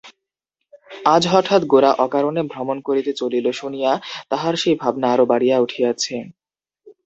[1.05, 3.91] আজ হঠাৎ গোরা অকারণে ভ্রমণ করিতে চলিল শুনিয়া
[4.29, 6.15] তাঁহার সেই ভাবনা আরো বাড়িয়া উঠিয়াছে।